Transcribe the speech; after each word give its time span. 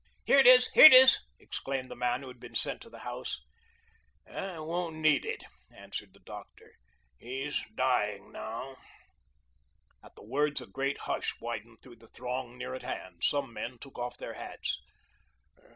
"Here 0.25 0.39
it 0.39 0.47
is, 0.47 0.69
here 0.73 0.85
it 0.85 0.93
is," 0.93 1.19
exclaimed 1.39 1.91
the 1.91 1.95
man 1.95 2.23
who 2.23 2.27
had 2.27 2.39
been 2.39 2.55
sent 2.55 2.81
to 2.81 2.89
the 2.89 3.01
house. 3.05 3.39
"I 4.25 4.57
won't 4.57 4.95
need 4.95 5.25
it," 5.25 5.43
answered 5.69 6.13
the 6.13 6.19
doctor, 6.21 6.71
"he's 7.19 7.61
dying 7.75 8.31
now." 8.31 8.77
At 10.03 10.15
the 10.15 10.23
words 10.23 10.59
a 10.59 10.65
great 10.65 11.01
hush 11.01 11.35
widened 11.39 11.83
throughout 11.83 11.99
the 11.99 12.07
throng 12.07 12.57
near 12.57 12.73
at 12.73 12.81
hand. 12.81 13.23
Some 13.23 13.53
men 13.53 13.77
took 13.77 13.99
off 13.99 14.17
their 14.17 14.33
hats. 14.33 14.79